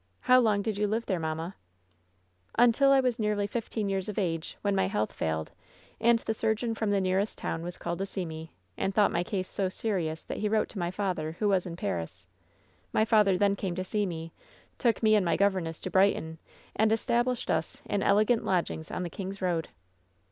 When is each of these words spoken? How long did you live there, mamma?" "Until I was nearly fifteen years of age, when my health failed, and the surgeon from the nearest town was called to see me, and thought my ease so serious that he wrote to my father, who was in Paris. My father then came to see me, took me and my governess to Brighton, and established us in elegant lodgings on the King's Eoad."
How 0.21 0.39
long 0.39 0.63
did 0.63 0.79
you 0.79 0.87
live 0.87 1.05
there, 1.05 1.19
mamma?" 1.19 1.55
"Until 2.57 2.91
I 2.91 2.99
was 3.01 3.19
nearly 3.19 3.45
fifteen 3.45 3.87
years 3.87 4.09
of 4.09 4.17
age, 4.17 4.57
when 4.63 4.73
my 4.73 4.87
health 4.87 5.13
failed, 5.13 5.51
and 5.99 6.17
the 6.17 6.33
surgeon 6.33 6.73
from 6.73 6.89
the 6.89 6.99
nearest 6.99 7.37
town 7.37 7.61
was 7.61 7.77
called 7.77 7.99
to 7.99 8.07
see 8.07 8.25
me, 8.25 8.51
and 8.75 8.95
thought 8.95 9.11
my 9.11 9.23
ease 9.31 9.47
so 9.47 9.69
serious 9.69 10.23
that 10.23 10.39
he 10.39 10.49
wrote 10.49 10.69
to 10.69 10.79
my 10.79 10.89
father, 10.89 11.33
who 11.33 11.49
was 11.49 11.67
in 11.67 11.75
Paris. 11.75 12.25
My 12.91 13.05
father 13.05 13.37
then 13.37 13.55
came 13.55 13.75
to 13.75 13.83
see 13.83 14.07
me, 14.07 14.33
took 14.79 15.03
me 15.03 15.13
and 15.13 15.23
my 15.23 15.37
governess 15.37 15.79
to 15.81 15.91
Brighton, 15.91 16.39
and 16.75 16.91
established 16.91 17.51
us 17.51 17.79
in 17.85 18.01
elegant 18.01 18.43
lodgings 18.43 18.89
on 18.89 19.03
the 19.03 19.09
King's 19.11 19.37
Eoad." 19.37 19.67